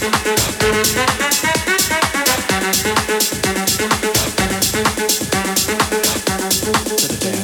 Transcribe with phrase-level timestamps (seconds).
[0.00, 0.10] to
[6.96, 7.43] the dance.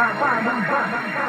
[0.00, 1.19] ba ba ba ba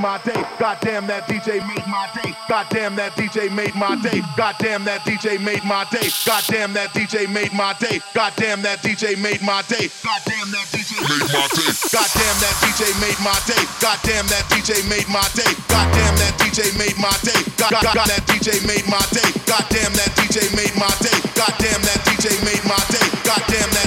[0.00, 0.40] my day.
[0.58, 2.32] Goddamn that DJ made my day.
[2.48, 4.24] Goddamn that DJ made my day.
[4.36, 6.08] Goddamn that DJ made my day.
[6.24, 8.00] Goddamn that DJ made my day.
[8.16, 9.92] Goddamn that DJ made my day.
[10.00, 11.76] Goddamn that DJ made my day.
[11.92, 13.60] Goddamn that DJ made my day.
[13.84, 15.52] Goddamn that DJ made my day.
[15.68, 17.40] Goddamn that DJ made my day.
[17.60, 19.28] Goddamn that DJ made my day.
[19.44, 21.18] Goddamn that DJ made my day.
[21.36, 23.06] Goddamn that DJ made my day.
[23.22, 23.79] Goddamn that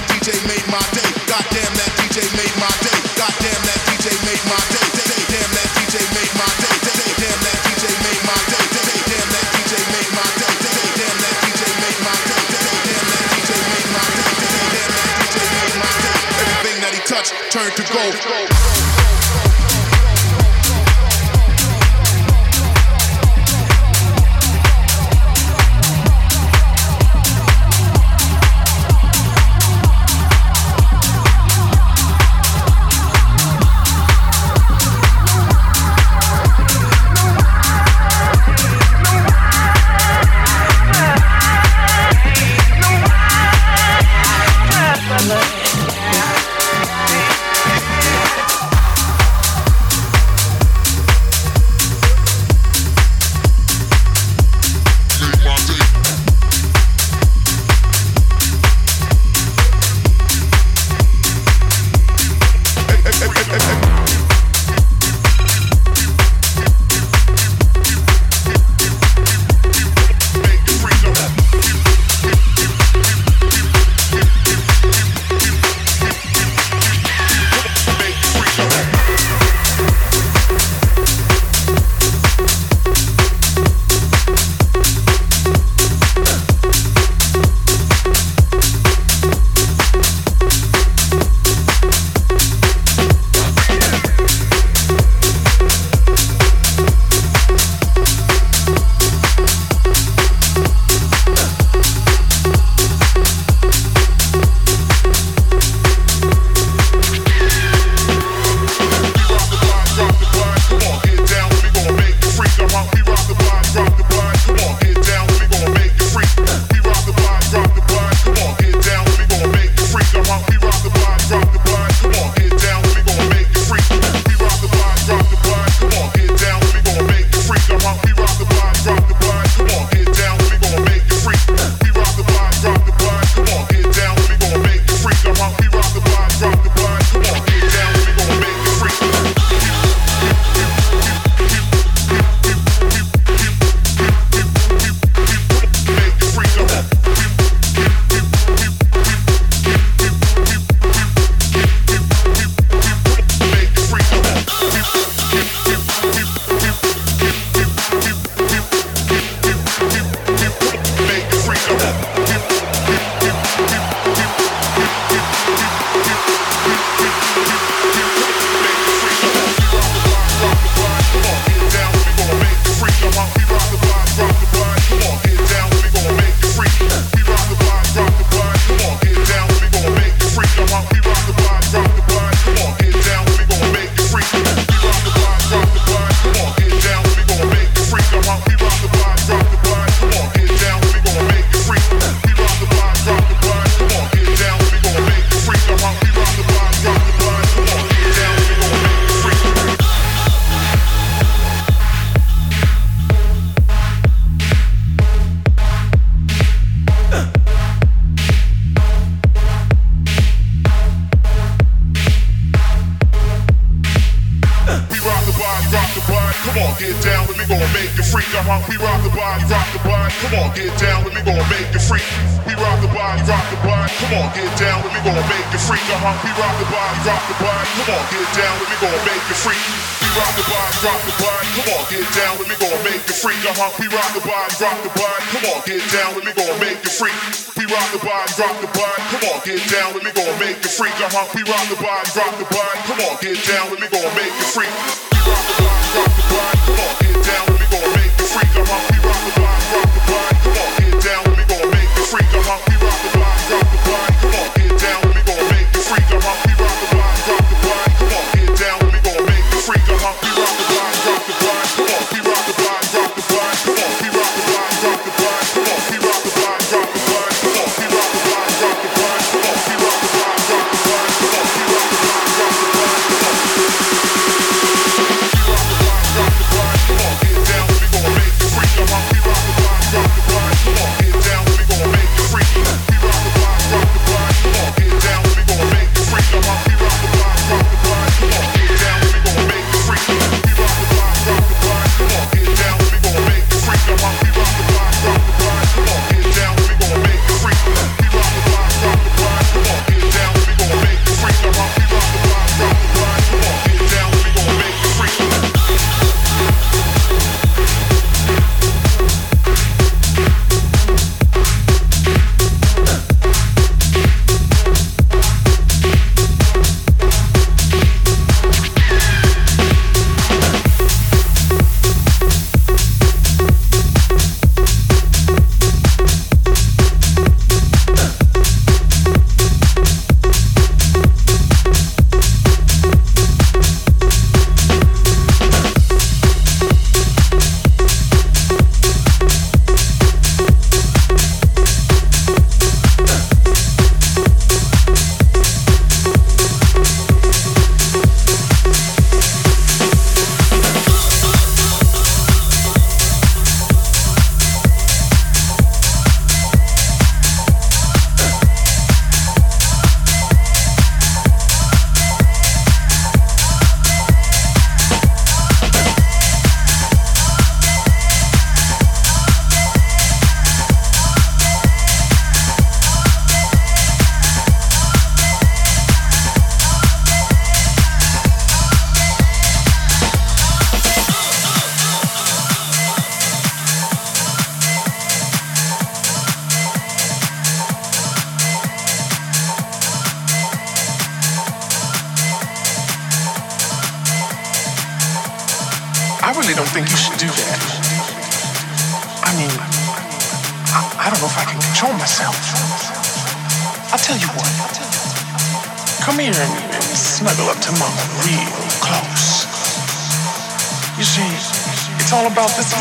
[17.54, 18.53] turn to gold.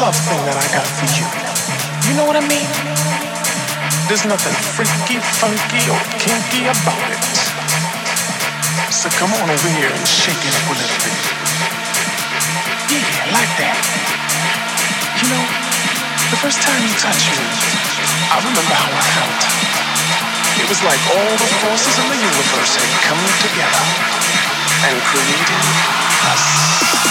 [0.02, 1.26] love thing that I got for you.
[2.10, 2.70] You know what I mean?
[4.10, 7.22] There's nothing freaky, funky, or kinky about it.
[8.90, 11.20] So come on over here and shake it up a little bit.
[12.90, 13.78] Yeah, like that.
[15.22, 15.44] You know,
[16.34, 17.46] the first time you touched me,
[18.34, 19.42] I remember how I felt.
[20.58, 23.86] It was like all the forces in the universe had come together
[24.90, 25.64] and created
[26.34, 27.03] us.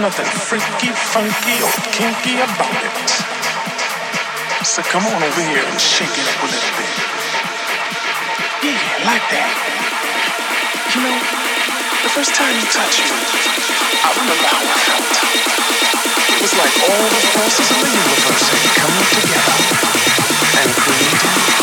[0.00, 3.08] Nothing freaky, funky, or kinky about it.
[4.64, 6.92] So come on over here and shake it up a little bit.
[8.64, 9.52] Yeah, like that.
[10.96, 11.16] You know,
[12.00, 13.20] the first time you touched me,
[14.00, 15.12] I remember how I felt.
[16.32, 19.58] It was like all the forces of the universe had come together
[20.64, 21.59] and created